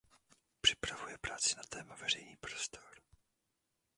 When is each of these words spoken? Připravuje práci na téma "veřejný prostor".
Připravuje 0.61 1.17
práci 1.17 1.55
na 1.57 1.63
téma 1.69 1.95
"veřejný 1.95 2.37
prostor". 2.37 3.01